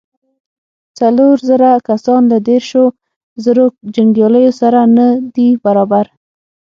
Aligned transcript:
څلور 0.99 1.35
زره 1.49 1.69
کسان 1.87 2.21
له 2.31 2.37
دېرشو 2.47 2.83
زرو 3.43 3.65
جنګياليو 3.95 4.51
سره 4.61 4.79
نه 4.97 5.07
دې 5.35 5.49
برابر. 5.65 6.05